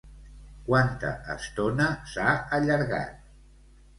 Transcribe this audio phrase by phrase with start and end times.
[0.69, 3.31] Quanta estona s'ha allargat?